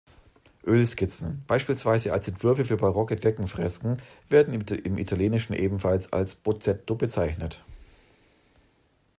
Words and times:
Ölskizzen, 0.65 1.43
beispielsweise 1.45 2.11
als 2.11 2.27
Entwürfe 2.27 2.65
für 2.65 2.75
barocke 2.75 3.15
Deckenfresken, 3.17 4.01
werden 4.29 4.51
im 4.55 4.97
Italienischen 4.97 5.53
ebenfalls 5.53 6.11
als 6.11 6.33
"bozzetto" 6.33 6.95
bezeichnet. 6.95 7.61